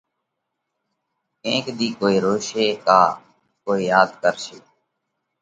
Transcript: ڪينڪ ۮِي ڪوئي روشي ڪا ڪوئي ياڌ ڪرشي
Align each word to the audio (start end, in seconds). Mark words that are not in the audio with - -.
ڪينڪ 1.41 1.65
ۮِي 1.77 1.87
ڪوئي 1.99 2.17
روشي 2.25 2.65
ڪا 2.85 3.01
ڪوئي 3.63 3.83
ياڌ 3.91 4.09
ڪرشي 4.21 4.57